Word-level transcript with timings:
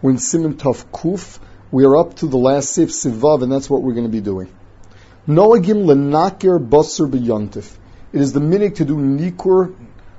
We're 0.00 0.10
in 0.10 0.18
Siman 0.18 0.54
Tov 0.54 0.84
Kuf. 0.92 1.40
We 1.72 1.84
are 1.84 1.96
up 1.96 2.14
to 2.16 2.28
the 2.28 2.36
last 2.36 2.70
Sif 2.70 2.90
Sivav, 2.90 3.42
and 3.42 3.50
that's 3.50 3.68
what 3.68 3.82
we're 3.82 3.94
going 3.94 4.06
to 4.06 4.12
be 4.12 4.20
doing. 4.20 4.48
Noagim 5.26 5.86
lenakir 5.86 6.64
basar 6.64 7.10
b'yontif. 7.10 7.76
It 8.12 8.20
is 8.20 8.32
the 8.32 8.38
minhag 8.38 8.76
to 8.76 8.84
do 8.84 8.94
nikur, 8.94 9.74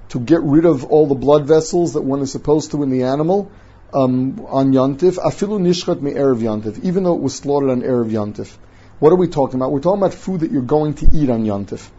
to 0.09 0.19
get 0.19 0.41
rid 0.43 0.65
of 0.65 0.83
all 0.83 1.07
the 1.07 1.15
blood 1.15 1.47
vessels 1.47 1.93
that 1.93 2.01
one 2.01 2.19
is 2.19 2.29
supposed 2.29 2.71
to 2.71 2.83
in 2.83 2.89
the 2.89 3.03
animal 3.03 3.53
um, 3.93 4.45
on 4.47 4.73
yontif. 4.73 5.15
Afilu 5.17 5.61
nishchat 5.61 6.01
me 6.01 6.11
erev 6.11 6.39
yontif, 6.39 6.83
even 6.83 7.03
though 7.03 7.15
it 7.15 7.21
was 7.21 7.35
slaughtered 7.37 7.69
on 7.69 7.81
erev 7.81 8.11
yontif. 8.11 8.53
What 8.99 9.13
are 9.13 9.15
we 9.15 9.29
talking 9.29 9.61
about? 9.61 9.71
We're 9.71 9.79
talking 9.79 10.01
about 10.01 10.13
food 10.13 10.41
that 10.41 10.51
you're 10.51 10.61
going 10.61 10.95
to 10.95 11.07
eat 11.13 11.29
on 11.29 11.45
yontif. 11.45 11.89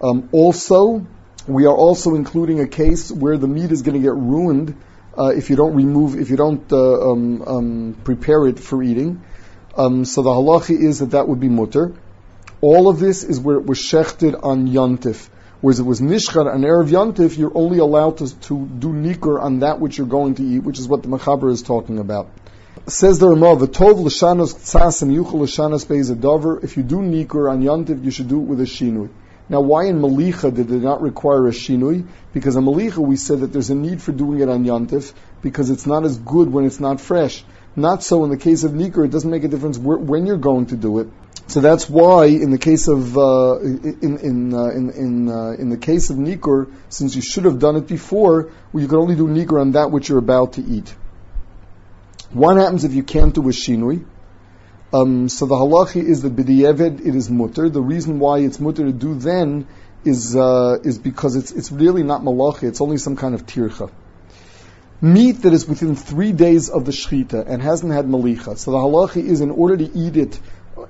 Um, 0.00 0.28
also, 0.30 1.04
we 1.48 1.66
are 1.66 1.76
also 1.76 2.14
including 2.14 2.60
a 2.60 2.68
case 2.68 3.10
where 3.10 3.36
the 3.36 3.48
meat 3.48 3.72
is 3.72 3.82
going 3.82 4.00
to 4.00 4.06
get 4.06 4.14
ruined 4.14 4.76
uh, 5.18 5.32
if 5.34 5.50
you 5.50 5.56
don't 5.56 5.74
remove, 5.74 6.18
if 6.18 6.30
you 6.30 6.36
don't 6.36 6.72
uh, 6.72 7.10
um, 7.10 7.42
um, 7.42 7.96
prepare 8.04 8.46
it 8.46 8.60
for 8.60 8.82
eating. 8.82 9.22
Um, 9.76 10.04
so 10.04 10.22
the 10.22 10.30
halacha 10.30 10.78
is 10.78 11.00
that 11.00 11.10
that 11.10 11.26
would 11.28 11.40
be 11.40 11.48
mutter. 11.48 11.94
All 12.60 12.88
of 12.88 12.98
this 13.00 13.24
is 13.24 13.40
where 13.40 13.56
it 13.56 13.66
was 13.66 13.78
shechted 13.78 14.38
on 14.42 14.68
yontif. 14.68 15.28
Whereas 15.60 15.80
it 15.80 15.84
was 15.84 16.00
nishchat 16.00 16.52
on 16.52 16.62
erev 16.62 16.88
yontif, 16.88 17.36
you're 17.36 17.56
only 17.56 17.78
allowed 17.78 18.18
to, 18.18 18.32
to 18.42 18.66
do 18.66 18.88
nikur 18.88 19.40
on 19.42 19.60
that 19.60 19.80
which 19.80 19.98
you're 19.98 20.06
going 20.06 20.36
to 20.36 20.42
eat, 20.44 20.60
which 20.60 20.78
is 20.78 20.86
what 20.86 21.02
the 21.02 21.08
machaber 21.08 21.50
is 21.50 21.62
talking 21.62 21.98
about. 21.98 22.28
Says 22.86 23.18
the 23.18 23.28
Ramah, 23.28 23.56
"V'tov 23.56 24.00
l'shanos 24.00 24.54
tzasem 24.54 25.12
yuchel 25.12 25.40
l'shanos 25.40 25.86
be'ezadover." 25.88 26.62
If 26.62 26.76
you 26.76 26.84
do 26.84 26.96
nikur 26.96 27.50
on 27.50 27.62
yontif, 27.62 28.04
you 28.04 28.12
should 28.12 28.28
do 28.28 28.40
it 28.40 28.44
with 28.44 28.60
a 28.60 28.64
shinui. 28.64 29.08
Now, 29.50 29.62
why 29.62 29.86
in 29.86 30.00
Malicha 30.00 30.54
did 30.54 30.70
it 30.70 30.82
not 30.82 31.00
require 31.00 31.46
a 31.48 31.52
shinui? 31.52 32.06
Because 32.34 32.56
in 32.56 32.64
Malicha 32.64 32.98
we 32.98 33.16
said 33.16 33.40
that 33.40 33.52
there's 33.52 33.70
a 33.70 33.74
need 33.74 34.02
for 34.02 34.12
doing 34.12 34.40
it 34.40 34.48
on 34.48 34.64
Yantif 34.64 35.14
because 35.40 35.70
it's 35.70 35.86
not 35.86 36.04
as 36.04 36.18
good 36.18 36.52
when 36.52 36.66
it's 36.66 36.80
not 36.80 37.00
fresh. 37.00 37.44
Not 37.74 38.02
so 38.02 38.24
in 38.24 38.30
the 38.30 38.36
case 38.36 38.64
of 38.64 38.72
Nikur, 38.72 39.04
it 39.04 39.10
doesn't 39.10 39.30
make 39.30 39.44
a 39.44 39.48
difference 39.48 39.78
when 39.78 40.26
you're 40.26 40.36
going 40.36 40.66
to 40.66 40.76
do 40.76 40.98
it. 40.98 41.08
So 41.46 41.60
that's 41.60 41.88
why 41.88 42.26
in 42.26 42.50
the 42.50 42.58
case 42.58 42.88
of 42.88 43.16
uh, 43.16 43.60
in 43.60 44.18
in 44.18 44.54
uh, 44.54 44.64
in 44.66 44.90
in, 44.90 45.28
uh, 45.30 45.50
in, 45.58 45.70
the 45.70 45.78
case 45.78 46.10
of 46.10 46.16
Nikur, 46.16 46.70
since 46.90 47.16
you 47.16 47.22
should 47.22 47.44
have 47.44 47.58
done 47.58 47.76
it 47.76 47.86
before, 47.86 48.50
well, 48.72 48.82
you 48.82 48.88
can 48.88 48.98
only 48.98 49.14
do 49.14 49.26
Nikur 49.26 49.58
on 49.60 49.72
that 49.72 49.90
which 49.90 50.10
you're 50.10 50.18
about 50.18 50.54
to 50.54 50.62
eat. 50.62 50.94
What 52.32 52.58
happens 52.58 52.84
if 52.84 52.92
you 52.92 53.02
can't 53.02 53.34
do 53.34 53.42
a 53.48 53.52
shinui? 53.52 54.04
Um, 54.92 55.28
so 55.28 55.44
the 55.44 55.54
halachi 55.54 56.02
is 56.02 56.22
that 56.22 56.34
b'di'eved 56.34 57.06
it 57.06 57.14
is 57.14 57.28
mutter. 57.28 57.68
The 57.68 57.82
reason 57.82 58.18
why 58.18 58.38
it's 58.38 58.58
mutter 58.58 58.84
to 58.84 58.92
do 58.92 59.14
then 59.14 59.66
is 60.04 60.34
uh, 60.34 60.78
is 60.82 60.98
because 60.98 61.36
it's 61.36 61.52
it's 61.52 61.70
really 61.70 62.02
not 62.02 62.22
malacha. 62.22 62.62
It's 62.64 62.80
only 62.80 62.96
some 62.96 63.16
kind 63.16 63.34
of 63.34 63.44
tircha. 63.44 63.90
Meat 65.00 65.42
that 65.42 65.52
is 65.52 65.68
within 65.68 65.94
three 65.94 66.32
days 66.32 66.70
of 66.70 66.84
the 66.86 66.92
shechita 66.92 67.46
and 67.46 67.62
hasn't 67.62 67.92
had 67.92 68.06
malicha. 68.06 68.56
So 68.56 68.70
the 68.70 68.78
halachi 68.78 69.24
is 69.24 69.42
in 69.42 69.50
order 69.50 69.76
to 69.76 69.84
eat 69.84 70.16
it 70.16 70.40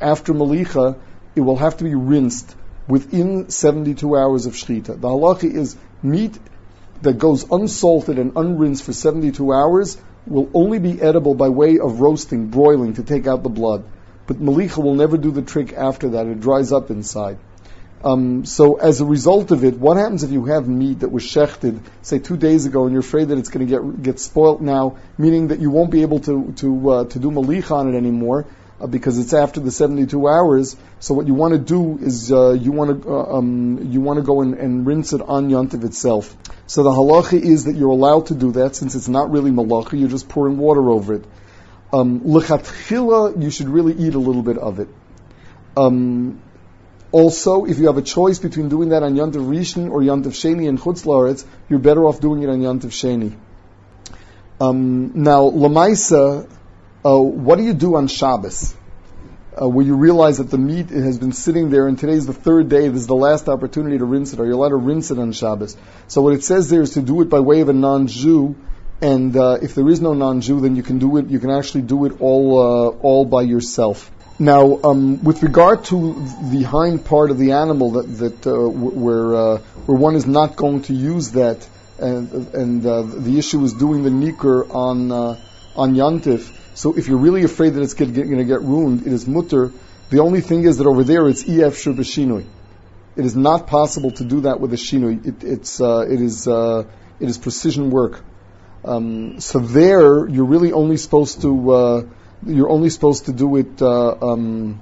after 0.00 0.32
malicha, 0.32 0.96
it 1.34 1.40
will 1.40 1.56
have 1.56 1.78
to 1.78 1.84
be 1.84 1.94
rinsed 1.94 2.54
within 2.86 3.50
72 3.50 4.16
hours 4.16 4.46
of 4.46 4.54
shechita. 4.54 5.00
The 5.00 5.08
halachi 5.08 5.52
is 5.52 5.76
meat 6.02 6.38
that 7.02 7.18
goes 7.18 7.44
unsalted 7.50 8.18
and 8.18 8.32
unrinsed 8.36 8.84
for 8.84 8.92
72 8.92 9.52
hours 9.52 9.98
will 10.30 10.50
only 10.54 10.78
be 10.78 11.00
edible 11.00 11.34
by 11.34 11.48
way 11.48 11.78
of 11.78 12.00
roasting, 12.00 12.48
broiling 12.48 12.94
to 12.94 13.02
take 13.02 13.26
out 13.26 13.42
the 13.42 13.48
blood. 13.48 13.84
But 14.26 14.38
malicha 14.38 14.82
will 14.82 14.94
never 14.94 15.16
do 15.16 15.30
the 15.30 15.42
trick 15.42 15.72
after 15.72 16.10
that. 16.10 16.26
It 16.26 16.40
dries 16.40 16.72
up 16.72 16.90
inside. 16.90 17.38
Um, 18.04 18.44
so 18.44 18.76
as 18.76 19.00
a 19.00 19.04
result 19.04 19.50
of 19.50 19.64
it, 19.64 19.76
what 19.76 19.96
happens 19.96 20.22
if 20.22 20.30
you 20.30 20.44
have 20.44 20.68
meat 20.68 21.00
that 21.00 21.10
was 21.10 21.24
shechted, 21.24 21.80
say 22.02 22.20
two 22.20 22.36
days 22.36 22.64
ago, 22.64 22.84
and 22.84 22.92
you're 22.92 23.00
afraid 23.00 23.28
that 23.28 23.38
it's 23.38 23.48
going 23.48 23.66
to 23.66 23.70
get 23.70 24.02
get 24.02 24.20
spoilt 24.20 24.60
now, 24.60 24.98
meaning 25.16 25.48
that 25.48 25.58
you 25.58 25.70
won't 25.70 25.90
be 25.90 26.02
able 26.02 26.20
to 26.20 26.52
to 26.58 26.90
uh, 26.90 27.04
to 27.06 27.18
do 27.18 27.30
malicha 27.30 27.72
on 27.72 27.92
it 27.92 27.96
anymore? 27.96 28.46
Uh, 28.80 28.86
because 28.86 29.18
it's 29.18 29.32
after 29.32 29.60
the 29.60 29.70
72 29.70 30.28
hours. 30.28 30.76
So 31.00 31.14
what 31.14 31.26
you 31.26 31.34
want 31.34 31.52
to 31.52 31.58
do 31.58 31.98
is 31.98 32.30
uh, 32.30 32.52
you 32.52 32.72
want 32.72 33.02
to 33.02 33.10
uh, 33.10 33.38
um, 33.38 33.90
you 33.90 34.00
want 34.00 34.18
to 34.18 34.22
go 34.22 34.40
and, 34.40 34.54
and, 34.54 34.86
rinse 34.86 35.12
it 35.12 35.20
on 35.20 35.48
yontiv 35.50 35.84
itself. 35.84 36.36
So 36.66 36.82
the 36.82 36.90
halacha 36.90 37.40
is 37.40 37.64
that 37.64 37.74
you're 37.74 37.90
allowed 37.90 38.26
to 38.26 38.34
do 38.34 38.52
that 38.52 38.76
since 38.76 38.94
it's 38.94 39.08
not 39.08 39.30
really 39.30 39.50
malacha. 39.50 39.98
You're 39.98 40.08
just 40.08 40.28
pouring 40.28 40.58
water 40.58 40.90
over 40.90 41.14
it. 41.14 41.24
Um, 41.92 42.22
you 42.24 43.50
should 43.50 43.68
really 43.68 43.94
eat 43.94 44.14
a 44.14 44.18
little 44.18 44.42
bit 44.42 44.58
of 44.58 44.78
it. 44.78 44.88
Um, 45.76 46.42
also, 47.10 47.64
if 47.64 47.78
you 47.78 47.86
have 47.86 47.96
a 47.96 48.02
choice 48.02 48.38
between 48.38 48.68
doing 48.68 48.90
that 48.90 49.02
on 49.02 49.14
Yantiv 49.14 49.46
Rishon 49.46 49.90
or 49.90 50.00
Yantiv 50.00 50.34
Sheni 50.34 50.68
and 50.68 50.78
Chutz 50.78 51.04
Laaretz, 51.04 51.46
you're 51.68 51.78
better 51.78 52.04
off 52.04 52.20
doing 52.20 52.42
it 52.42 52.50
on 52.50 52.60
Yantiv 52.60 52.90
Sheni. 52.90 53.34
Um, 54.60 55.12
now, 55.14 55.50
Lamaisa, 55.50 56.50
uh, 57.04 57.20
what 57.20 57.58
do 57.58 57.64
you 57.64 57.74
do 57.74 57.96
on 57.96 58.08
Shabbos? 58.08 58.74
Uh, 59.60 59.68
where 59.68 59.84
you 59.84 59.96
realize 59.96 60.38
that 60.38 60.50
the 60.50 60.58
meat 60.58 60.90
has 60.90 61.18
been 61.18 61.32
sitting 61.32 61.70
there, 61.70 61.88
and 61.88 61.98
today's 61.98 62.26
the 62.26 62.32
third 62.32 62.68
day. 62.68 62.86
This 62.88 63.00
is 63.00 63.06
the 63.08 63.16
last 63.16 63.48
opportunity 63.48 63.98
to 63.98 64.04
rinse 64.04 64.32
it. 64.32 64.38
Are 64.38 64.46
you 64.46 64.54
allowed 64.54 64.68
to 64.68 64.76
rinse 64.76 65.10
it 65.10 65.18
on 65.18 65.32
Shabbos? 65.32 65.76
So 66.06 66.22
what 66.22 66.34
it 66.34 66.44
says 66.44 66.70
there 66.70 66.82
is 66.82 66.90
to 66.90 67.02
do 67.02 67.22
it 67.22 67.28
by 67.28 67.40
way 67.40 67.60
of 67.60 67.68
a 67.68 67.72
non-Jew, 67.72 68.54
and 69.00 69.36
uh, 69.36 69.58
if 69.60 69.74
there 69.74 69.88
is 69.88 70.00
no 70.00 70.14
non-Jew, 70.14 70.60
then 70.60 70.76
you 70.76 70.84
can 70.84 70.98
do 70.98 71.16
it. 71.16 71.26
You 71.28 71.40
can 71.40 71.50
actually 71.50 71.82
do 71.82 72.04
it 72.04 72.20
all 72.20 72.58
uh, 72.58 72.88
all 73.00 73.24
by 73.24 73.42
yourself. 73.42 74.12
Now, 74.38 74.78
um, 74.84 75.24
with 75.24 75.42
regard 75.42 75.84
to 75.86 76.14
the 76.52 76.62
hind 76.62 77.04
part 77.04 77.32
of 77.32 77.38
the 77.38 77.52
animal, 77.52 77.90
that, 77.92 78.06
that 78.18 78.46
uh, 78.46 78.68
where 78.68 79.34
uh, 79.34 79.58
where 79.86 79.98
one 79.98 80.14
is 80.14 80.26
not 80.26 80.54
going 80.54 80.82
to 80.82 80.94
use 80.94 81.32
that, 81.32 81.66
and 81.98 82.54
and 82.54 82.82
the 82.82 83.38
issue 83.38 83.64
is 83.64 83.72
doing 83.72 84.04
the 84.04 84.10
nikur 84.10 84.72
on 84.72 85.10
on 85.74 85.94
yantif 85.94 86.52
so 86.78 86.96
if 86.96 87.08
you're 87.08 87.18
really 87.18 87.42
afraid 87.42 87.70
that 87.70 87.82
it's 87.82 87.94
going 87.94 88.14
to 88.14 88.44
get 88.44 88.62
ruined, 88.62 89.04
it 89.04 89.12
is 89.12 89.26
mutter. 89.26 89.72
The 90.10 90.20
only 90.20 90.40
thing 90.40 90.62
is 90.62 90.78
that 90.78 90.86
over 90.86 91.02
there 91.02 91.26
it's 91.28 91.42
ef 91.42 91.74
shubashinui. 91.74 92.46
It 93.16 93.24
is 93.24 93.34
not 93.34 93.66
possible 93.66 94.12
to 94.12 94.24
do 94.24 94.42
that 94.42 94.60
with 94.60 94.72
a 94.72 94.76
shinui. 94.76 95.26
It, 95.26 95.42
it's 95.42 95.80
uh, 95.80 96.06
it 96.08 96.20
is 96.20 96.46
uh, 96.46 96.84
it 97.18 97.28
is 97.28 97.36
precision 97.36 97.90
work. 97.90 98.20
Um, 98.84 99.40
so 99.40 99.58
there, 99.58 100.28
you're 100.28 100.44
really 100.44 100.72
only 100.72 100.98
supposed 100.98 101.42
to 101.42 101.70
uh, 101.72 102.02
you're 102.46 102.70
only 102.70 102.90
supposed 102.90 103.26
to 103.26 103.32
do 103.32 103.56
it. 103.56 103.82
Uh, 103.82 104.12
um, 104.30 104.80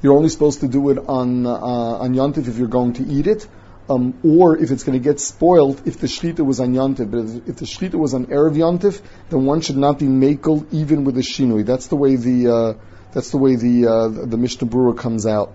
you're 0.00 0.14
only 0.14 0.28
supposed 0.28 0.60
to 0.60 0.68
do 0.68 0.90
it 0.90 0.98
on 0.98 1.44
uh, 1.44 2.04
on 2.04 2.14
yontif 2.14 2.46
if 2.46 2.56
you're 2.56 2.76
going 2.78 2.92
to 3.00 3.02
eat 3.02 3.26
it 3.26 3.48
um, 3.88 4.18
or 4.22 4.56
if 4.56 4.70
it's 4.70 4.84
going 4.84 4.98
to 4.98 5.02
get 5.02 5.20
spoiled 5.20 5.86
if 5.86 5.98
the 5.98 6.06
shechita 6.06 6.44
was 6.44 6.60
on 6.60 6.74
yantiv. 6.74 7.10
But 7.10 7.48
if 7.48 7.56
the 7.56 7.66
shechita 7.66 7.94
was 7.94 8.14
on 8.14 8.26
erev 8.26 8.56
yantiv, 8.56 9.00
then 9.30 9.44
one 9.44 9.60
should 9.60 9.76
not 9.76 9.98
be 9.98 10.06
makel 10.06 10.66
even 10.72 11.04
with 11.04 11.14
the 11.14 11.22
shinui. 11.22 11.64
That's 11.66 11.88
the 11.88 11.96
way 11.96 12.16
the 12.16 12.48
uh, 12.48 12.74
that's 13.12 13.30
the 13.30 13.38
way 13.38 13.56
the 13.56 13.86
uh, 13.86 14.08
the 14.26 14.36
Mishnah 14.36 14.68
Berurah 14.68 14.96
comes 14.96 15.26
out. 15.26 15.52